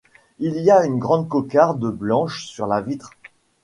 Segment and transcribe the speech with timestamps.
[0.39, 3.11] Il y a une grande cocarde blanche sur la vitre.